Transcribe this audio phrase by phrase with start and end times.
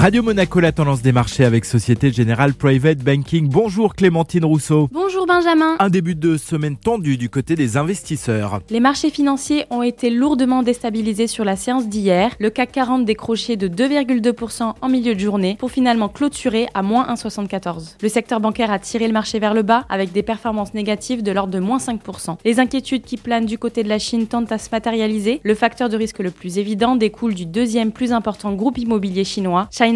[0.00, 3.50] Radio Monaco, la tendance des marchés avec Société Générale Private Banking.
[3.50, 4.88] Bonjour Clémentine Rousseau.
[4.90, 5.76] Bonjour Benjamin.
[5.78, 8.62] Un début de semaine tendu du côté des investisseurs.
[8.70, 12.34] Les marchés financiers ont été lourdement déstabilisés sur la séance d'hier.
[12.38, 17.06] Le CAC 40 décroché de 2,2% en milieu de journée pour finalement clôturer à moins
[17.12, 17.96] 1,74.
[18.00, 21.30] Le secteur bancaire a tiré le marché vers le bas avec des performances négatives de
[21.30, 22.38] l'ordre de moins 5%.
[22.46, 25.42] Les inquiétudes qui planent du côté de la Chine tentent à se matérialiser.
[25.44, 29.68] Le facteur de risque le plus évident découle du deuxième plus important groupe immobilier chinois,
[29.70, 29.89] China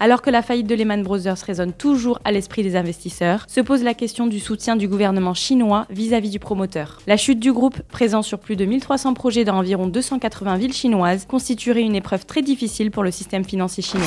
[0.00, 3.82] Alors que la faillite de Lehman Brothers résonne toujours à l'esprit des investisseurs, se pose
[3.82, 6.98] la question du soutien du gouvernement chinois vis-à-vis du promoteur.
[7.06, 11.26] La chute du groupe, présent sur plus de 1300 projets dans environ 280 villes chinoises,
[11.26, 14.06] constituerait une épreuve très difficile pour le système financier chinois.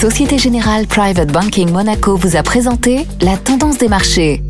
[0.00, 4.42] Société Générale Private Banking Monaco vous a présenté la tendance des marchés.